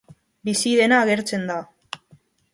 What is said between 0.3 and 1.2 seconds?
Bizi dena